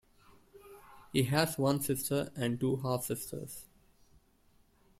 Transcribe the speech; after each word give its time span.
He 1.13 1.25
has 1.25 1.59
one 1.59 1.79
sister 1.79 2.31
and 2.35 2.59
two 2.59 2.77
half-sisters. 2.77 3.65